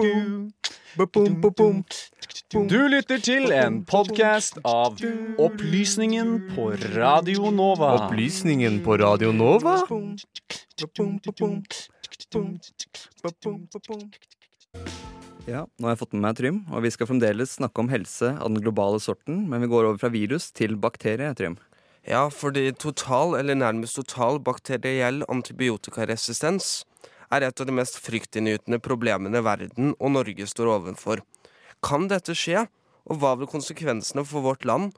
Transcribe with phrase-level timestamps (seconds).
[0.00, 0.48] Du
[2.88, 4.96] lytter til en podkast av
[5.44, 8.06] Opplysningen på Radio Nova.
[8.06, 9.74] Opplysningen på Radio Nova?
[15.44, 18.32] Ja, nå har jeg fått med meg Trym, og vi skal fremdeles snakke om helse
[18.38, 21.60] av den globale sorten, men vi går over fra virus til bakterie, Trym.
[22.08, 26.86] Ja, fordi total eller nærmest total bakteriell antibiotikaresistens
[27.30, 31.22] er et av de mest fryktinngytende problemene verden og Norge står overfor.
[31.84, 32.66] Kan dette skje,
[33.08, 34.92] og hva vil konsekvensene for vårt land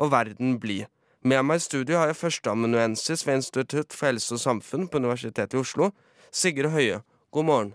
[0.00, 0.82] og verden bli?
[1.24, 5.56] Med meg i studio har jeg førsteamanuensis ved Institutt for helse og samfunn på Universitetet
[5.56, 5.92] i Oslo,
[6.34, 7.00] Sigurd Høie.
[7.32, 7.74] God morgen.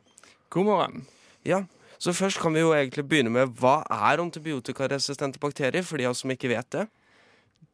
[0.53, 1.08] God morgen.
[1.48, 1.64] Ja,
[1.98, 6.14] så først kan vi jo egentlig begynne med hva er antibiotikaresistente bakterier, for de av
[6.14, 6.86] oss som ikke vet det?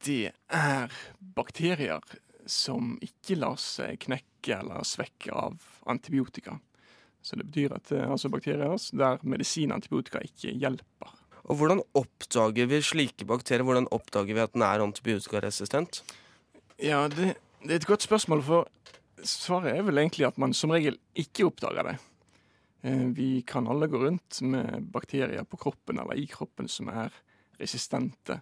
[0.05, 0.95] Det er
[1.35, 2.01] bakterier
[2.45, 5.57] som ikke lar seg knekke eller svekke av
[5.89, 6.59] antibiotika.
[7.25, 11.13] Så det betyr at det er altså bakterier der medisin og antibiotika ikke hjelper.
[11.45, 13.65] Og hvordan oppdager vi slike bakterier?
[13.65, 16.01] Hvordan oppdager vi at den er antibiotikaresistent?
[16.81, 18.69] Ja, det, det er et godt spørsmål, for
[19.25, 21.95] svaret er vel egentlig at man som regel ikke oppdager det.
[22.85, 27.13] Eh, vi kan alle gå rundt med bakterier på kroppen eller i kroppen som er
[27.61, 28.41] resistente.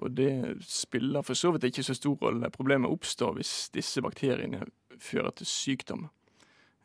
[0.00, 0.32] Og det
[0.64, 2.50] spiller for så vidt ikke så stor rolle.
[2.54, 4.64] Problemet oppstår hvis disse bakteriene
[5.00, 6.08] fører til sykdom.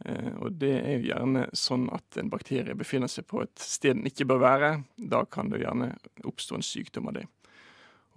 [0.03, 3.95] Eh, og det er jo gjerne sånn at en bakterie befinner seg på et sted
[3.95, 4.71] den ikke bør være.
[4.97, 5.93] Da kan det gjerne
[6.27, 7.27] oppstå en sykdom av det.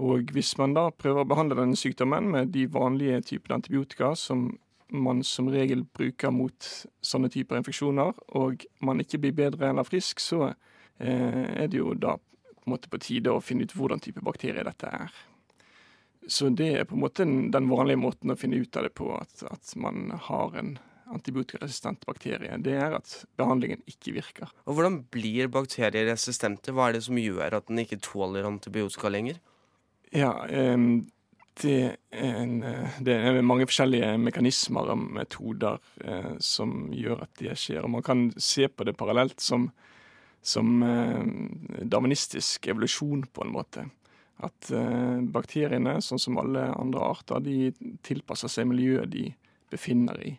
[0.03, 4.53] Og hvis man da prøver å behandle denne sykdommen med de vanlige typene antibiotika som
[4.95, 6.69] man som regel bruker mot
[7.05, 11.93] sånne typer infeksjoner, og man ikke blir bedre eller frisk, så eh, er det jo
[11.99, 12.15] da
[12.69, 15.13] på en måte på tide å finne ut hvordan type bakterie dette er.
[16.29, 19.09] Så det er på en måte den vanlige måten å finne ut av det på,
[19.17, 20.75] at, at man har en
[21.09, 22.59] antibiotikaresistent bakterie.
[22.61, 24.51] Det er at behandlingen ikke virker.
[24.69, 26.75] Og Hvordan blir bakterier resistente?
[26.77, 29.41] Hva er det som gjør at den ikke tåler antibiotika lenger?
[30.13, 30.35] Ja,
[31.63, 31.79] det
[32.13, 32.61] er, en,
[33.05, 37.83] det er mange forskjellige mekanismer og metoder eh, som gjør at det skjer.
[37.89, 39.71] Og Man kan se på det parallelt som
[40.49, 43.85] som eh, darwinistisk evolusjon, på en måte.
[44.45, 47.73] At eh, bakteriene, sånn som alle andre arter, de
[48.07, 49.29] tilpasser seg miljøet de
[49.73, 50.37] befinner i.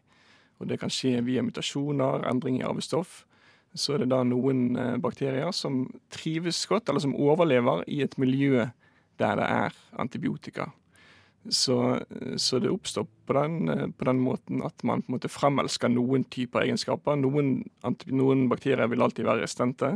[0.59, 3.24] Og det kan skje via mutasjoner, endring i arvestoff.
[3.78, 8.18] Så er det da noen eh, bakterier som trives godt, eller som overlever i et
[8.22, 8.66] miljø
[9.19, 10.69] der det er antibiotika.
[11.48, 11.76] Så,
[12.36, 16.26] så, det oppstår på den, på den, måten at man på en måte fremelsker noen
[16.28, 17.16] typer egenskaper.
[17.18, 17.62] Noen,
[18.12, 19.94] noen bakterier vil alltid være resistente.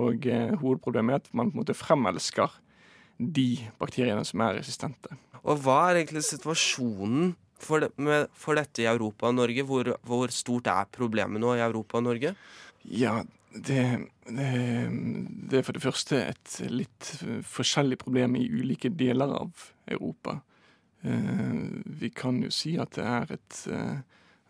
[0.00, 2.56] Og eh, hovedproblemet er at man på en måte fremelsker
[3.18, 5.18] de bakteriene som er resistente.
[5.42, 9.66] Og hva er egentlig situasjonen for, det, med, for dette i Europa og Norge?
[9.68, 12.34] Hvor, hvor, stort er problemet nå i Europa og Norge?
[12.88, 13.20] Ja,
[13.52, 13.82] det,
[14.26, 14.48] det,
[15.50, 17.12] det er for det første et litt
[17.46, 20.40] forskjellig problem i ulike deler av Europa.
[21.02, 21.54] Eh,
[21.84, 23.64] vi kan jo si at det er et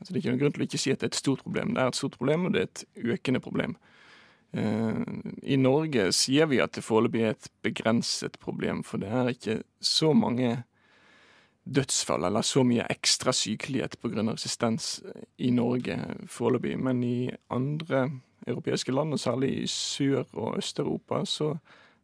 [0.02, 1.42] altså Det er ikke noen grunn til å ikke si at det er et stort
[1.46, 1.74] problem.
[1.74, 3.76] Det er et stort problem, og det er et økende problem.
[4.52, 4.98] Eh,
[5.54, 9.62] I Norge sier vi at det foreløpig er et begrenset problem, for det er ikke
[9.80, 10.64] så mange
[11.62, 14.24] dødsfall eller så mye ekstra sykelighet pga.
[14.32, 15.00] resistens
[15.38, 15.96] i Norge
[16.26, 16.78] foreløpig.
[16.78, 18.10] Men i andre
[18.46, 21.56] europeiske land, og særlig i Sør- og Øst-Europa, så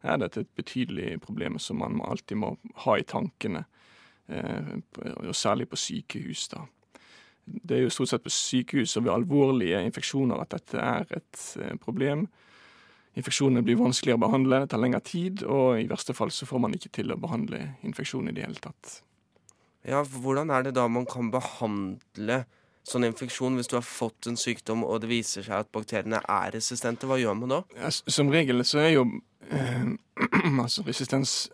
[0.03, 3.65] er dette et betydelig problem som man alltid må ha i tankene.
[4.29, 4.75] Eh,
[5.27, 6.47] og særlig på sykehus.
[6.47, 6.65] da.
[7.45, 11.43] Det er jo stort sett på sykehus og ved alvorlige infeksjoner at dette er et
[11.61, 12.27] eh, problem.
[13.17, 16.61] Infeksjonene blir vanskeligere å behandle, det tar lengre tid, og i verste fall så får
[16.61, 18.99] man ikke til å behandle infeksjonen i det hele tatt.
[19.87, 22.43] Ja, Hvordan er det da man kan behandle
[22.85, 26.53] sånn infeksjon hvis du har fått en sykdom og det viser seg at bakteriene er
[26.53, 27.09] resistente?
[27.09, 27.61] Hva gjør man da?
[27.79, 29.07] Ja, som regel så er jo
[29.49, 29.89] eh,
[30.63, 31.49] altså resistens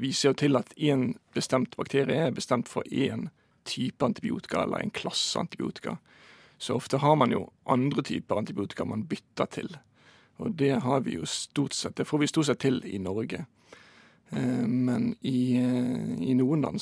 [0.00, 3.26] viser jo til at én bestemt bakterie er bestemt for én
[3.68, 5.98] type antibiotika eller en klasse antibiotika.
[6.58, 9.76] Så ofte har man jo andre typer antibiotika man bytter til.
[10.40, 13.44] Og det har vi jo stort sett, det får vi stort sett til i Norge.
[14.30, 16.80] Eh, men i, eh, i noen land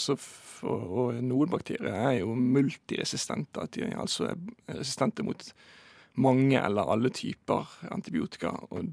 [0.62, 3.62] og noen bakterier er jo multiresistente.
[3.62, 5.42] At de altså er resistente mot
[6.18, 8.52] mange eller alle typer antibiotika.
[8.70, 8.92] Og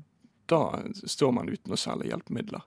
[0.50, 0.62] da
[1.06, 2.66] står man uten noe særlig hjelpemidler.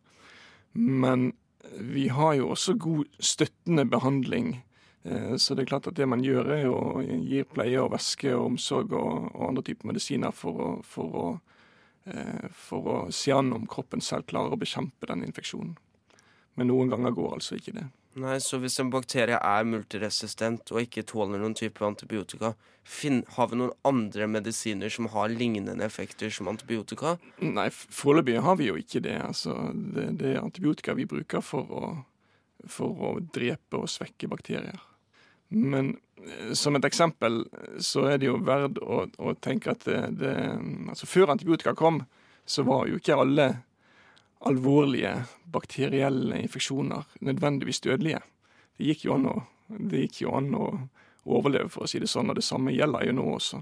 [0.73, 1.32] Men
[1.79, 4.65] vi har jo også god støttende behandling.
[5.03, 8.32] Eh, så det er klart at det man gjør, er å gi pleie og væske
[8.37, 11.29] og omsorg og, og andre typer medisiner for å, for, å,
[12.11, 15.76] eh, for å se an om kroppen selv klarer å bekjempe den infeksjonen.
[16.59, 17.87] Men noen ganger går altså ikke det.
[18.19, 22.55] Nei, Så hvis en bakterie er multiresistent og ikke tåler noen type antibiotika,
[22.88, 27.17] finn, har vi noen andre medisiner som har lignende effekter som antibiotika?
[27.44, 29.19] Nei, foreløpig har vi jo ikke det.
[29.23, 31.93] Altså, det, det er antibiotika vi bruker for å,
[32.67, 34.81] for å drepe og svekke bakterier.
[35.49, 35.94] Men
[36.25, 37.43] eh, som et eksempel
[37.85, 40.35] så er det jo verdt å, å tenke at det, det,
[40.88, 42.03] altså Før antibiotika kom,
[42.49, 43.49] så var jo ikke alle
[44.46, 45.14] alvorlige
[45.50, 48.20] bakterielle infeksjoner nødvendigvis dødelige.
[48.79, 49.35] Det gikk jo an å,
[49.90, 50.69] gikk jo an å
[51.29, 53.61] overleve, for å si det sånn, og det samme gjelder jo nå også.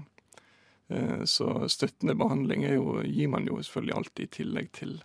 [0.93, 4.95] Eh, så støttende behandling jo, gir man jo selvfølgelig alltid i tillegg til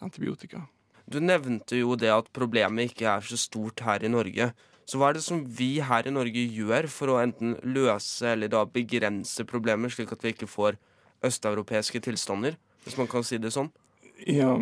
[0.00, 0.64] antibiotika.
[1.10, 4.50] Du nevnte jo det at problemet ikke er så stort her i Norge.
[4.86, 8.50] Så hva er det som vi her i Norge gjør for å enten løse eller
[8.50, 10.78] da begrense problemet, slik at vi ikke får
[11.26, 13.68] østeuropeiske tilstander, hvis man kan si det sånn?
[14.26, 14.54] Ja,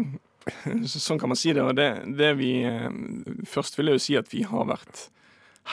[0.89, 1.65] sånn kan man si det.
[1.65, 1.89] Og det,
[2.19, 2.91] det vi eh,
[3.49, 5.09] Først vil jeg jo si at vi har vært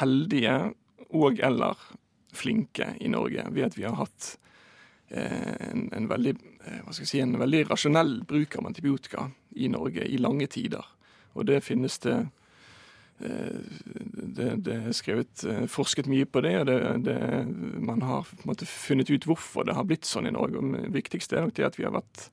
[0.01, 0.55] heldige
[1.15, 1.79] og eller
[2.35, 4.33] flinke i Norge ved at vi har hatt
[5.07, 6.33] eh, en, en, veldig,
[6.65, 10.49] eh, hva skal jeg si, en veldig rasjonell bruk av antibiotika i Norge i lange
[10.51, 10.83] tider.
[11.35, 12.25] Og det finnes det
[13.15, 17.19] det, det, er skrevet, forsket mye på det, og det, det,
[17.79, 20.59] man har måte, funnet ut hvorfor det har blitt sånn i Norge.
[20.59, 22.25] Og det viktigste er nok det at vi har vært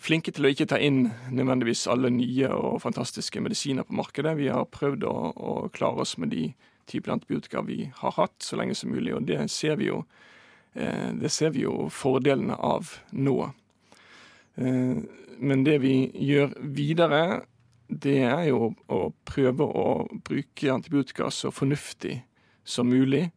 [0.00, 4.36] flinke til å ikke ta inn nødvendigvis alle nye og fantastiske medisiner på markedet.
[4.38, 6.50] Vi har prøvd å, å klare oss med de
[6.90, 9.14] typer antibiotika vi har hatt, så lenge som mulig.
[9.14, 10.02] Og det ser vi jo,
[10.74, 13.38] eh, det ser vi jo fordelene av nå.
[14.56, 14.96] Eh,
[15.42, 17.22] men det vi gjør videre,
[17.88, 19.86] det er jo å prøve å
[20.24, 22.22] bruke antibiotika så fornuftig
[22.64, 23.30] som mulig.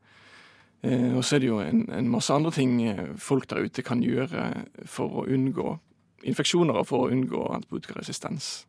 [0.81, 2.77] Eh, og så er det jo en, en masse andre ting
[3.17, 5.79] folk der ute kan gjøre for å unngå
[6.25, 8.65] infeksjoner og for å unngå antibiotikaresistens.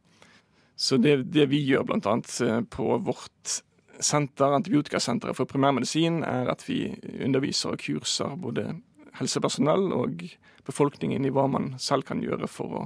[0.77, 2.17] Så det, det vi gjør bl.a.
[2.45, 3.61] Eh, på vårt
[4.01, 6.91] senter, Antibiotikasenteret for primærmedisin, er at vi
[7.25, 8.69] underviser og kurser både
[9.17, 10.27] helsepersonell og
[10.67, 12.85] befolkningen i hva man selv kan gjøre for å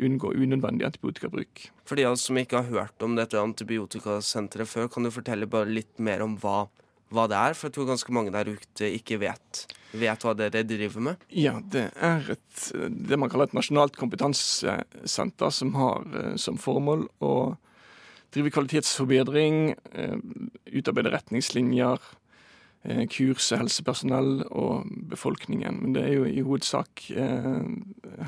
[0.00, 1.70] unngå unødvendig antibiotikabruk.
[1.88, 5.48] For de av oss som ikke har hørt om dette antibiotikasenteret før, kan du fortelle
[5.50, 6.68] bare litt mer om hva
[7.14, 7.56] hva det er?
[7.58, 9.64] For jeg tror ganske mange der ute ikke vet,
[9.98, 11.26] vet hva dere driver med.
[11.34, 17.08] Ja, det er et, det man kaller et nasjonalt kompetansesenter som har eh, som formål
[17.24, 17.34] å
[18.30, 20.18] drive kvalitetsforbedring, eh,
[20.70, 22.04] utarbeide retningslinjer,
[22.86, 25.80] eh, kurse helsepersonell og befolkningen.
[25.82, 27.08] Men det er jo i hovedsak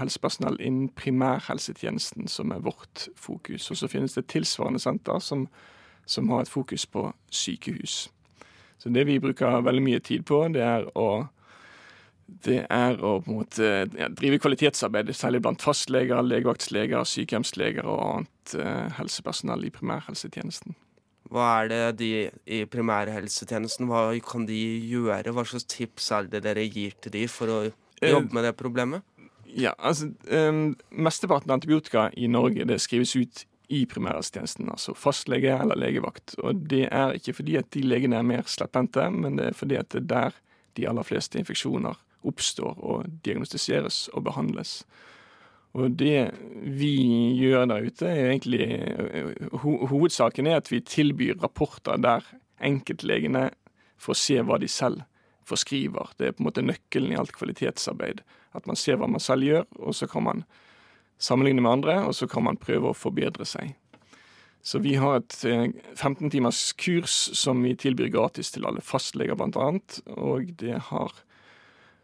[0.01, 3.71] helsepersonell innen primærhelsetjenesten som er vårt fokus.
[3.71, 5.47] Og så finnes det tilsvarende senter som,
[6.05, 8.09] som har et fokus på sykehus.
[8.83, 11.09] Så det vi bruker veldig mye tid på, det er å
[12.43, 13.67] det er å måte
[13.99, 20.75] ja, drive kvalitetsarbeid, særlig blant fastleger, legevaktsleger, sykehjemsleger og annet eh, helsepersonell i primærhelsetjenesten.
[21.33, 22.11] Hva er det de
[22.49, 24.59] i primærhelsetjenesten, hva kan de
[24.89, 25.35] gjøre?
[25.37, 28.57] Hva slags tips er det dere gir til de for å eh, jobbe med det
[28.59, 29.05] problemet?
[29.53, 35.55] Ja, altså, um, Mesteparten av antibiotika i Norge det skrives ut i primærhelsetjenesten, altså fastlege
[35.57, 36.37] eller legevakt.
[36.45, 39.79] Og det er ikke fordi at de legene er mer slepphendte, men det er fordi
[39.81, 40.41] at det er der
[40.77, 41.97] de aller fleste infeksjoner
[42.29, 44.83] oppstår og diagnostiseres og behandles.
[45.73, 46.33] Og det
[46.69, 46.93] vi
[47.41, 48.67] gjør der ute, er egentlig
[49.65, 52.27] ho Hovedsaken er at vi tilbyr rapporter der
[52.63, 53.49] enkeltlegene
[54.03, 55.07] får se hva de selv
[55.49, 56.13] forskriver.
[56.19, 58.21] Det er på en måte nøkkelen i alt kvalitetsarbeid.
[58.53, 60.45] At man ser hva man selv gjør, og så kan man
[61.23, 63.77] sammenligne med andre, og så kan man prøve å forbedre seg.
[64.63, 69.35] Så vi har et 15 eh, timers kurs som vi tilbyr gratis til alle fastleger,
[69.39, 69.69] bl.a.
[70.15, 71.17] Og det har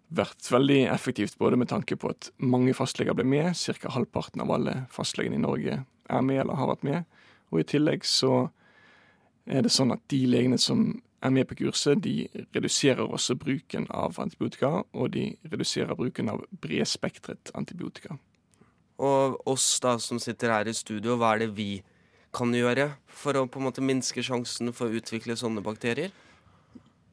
[0.09, 3.93] vært veldig effektivt både med tanke på at mange fastleger ble med, ca.
[3.95, 7.21] halvparten av alle fastlegene i Norge er med eller har vært med.
[7.53, 8.49] Og i tillegg så
[9.49, 10.91] er det sånn at de legene som
[11.25, 16.45] er med på kurset, de reduserer også bruken av antibiotika, og de reduserer bruken av
[16.63, 18.19] bredspektret antibiotika.
[18.99, 21.71] Og oss da som sitter her i studio, hva er det vi
[22.35, 26.11] kan gjøre for å på en måte minske sjansen for å utvikle sånne bakterier?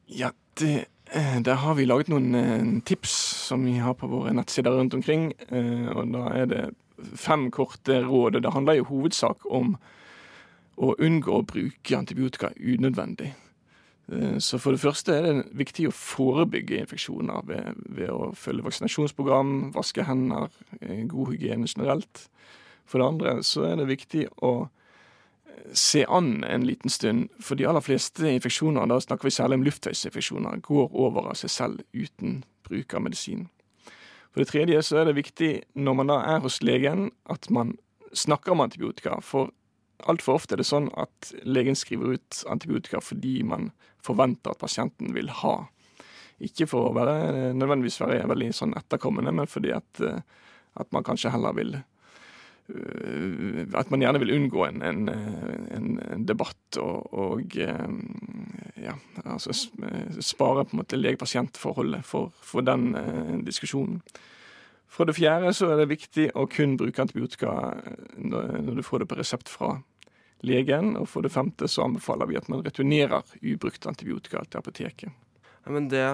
[0.06, 3.14] Ja, det, eh, der har vi laget noen eh, tips
[3.48, 5.32] som vi har på våre nettsider rundt omkring.
[5.48, 6.64] Eh, og da er det
[7.14, 8.42] fem korte råd.
[8.42, 9.76] Det handler i hovedsak om
[10.76, 13.32] å unngå å bruke antibiotika unødvendig.
[14.12, 18.66] Eh, så for det første er det viktig å forebygge infeksjoner ved, ved, å følge
[18.66, 22.28] vaksinasjonsprogram, vaske hender, eh, god hygiene generelt.
[22.86, 24.52] For det andre så er det viktig å
[25.48, 29.60] eh, se an en liten stund, for de aller fleste infeksjoner, da snakker vi særlig
[29.60, 33.48] om luftveisinfeksjoner, går over av seg selv uten bruk av medisin.
[34.30, 37.78] For det tredje så er det viktig når man da er hos legen, at man
[38.12, 39.16] snakker om antibiotika.
[39.24, 39.48] For
[40.04, 43.70] altfor ofte er det sånn at legen skriver ut antibiotika fordi man
[44.04, 45.56] forventer at pasienten vil ha.
[46.44, 50.20] Ikke for å være, nødvendigvis være veldig sånn etterkommende, men fordi at, eh,
[50.76, 55.08] at man kanskje heller vil øh, At man gjerne vil unngå en, en,
[55.72, 57.98] en, debatt og, og øh,
[58.82, 59.54] ja, altså
[60.20, 62.90] spare på en måte lege-pasient-forholdet for, for den
[63.46, 64.02] diskusjonen.
[64.88, 68.86] For det fjerde så er det viktig å kun bruke antibiotika eh, når, når du
[68.86, 69.74] får det på resept fra
[70.46, 70.94] legen.
[71.00, 75.12] Og for det femte så anbefaler vi at man returnerer ubrukt antibiotika til apoteket.
[75.66, 76.06] Ja, men det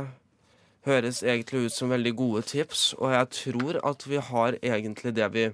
[0.89, 5.29] høres egentlig ut som veldig gode tips, og jeg tror at vi har egentlig det
[5.35, 5.45] vi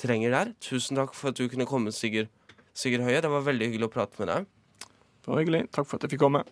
[0.00, 0.52] trenger der.
[0.64, 2.30] Tusen takk for at du kunne komme, Sigurd,
[2.72, 3.20] Sigurd Høie.
[3.20, 4.48] Det var veldig hyggelig å prate med deg.
[5.26, 5.66] Bare hyggelig.
[5.74, 6.44] Takk for at jeg fikk komme.